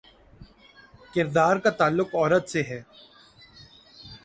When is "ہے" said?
2.63-2.81